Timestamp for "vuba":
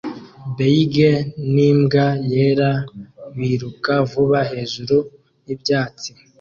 4.09-4.39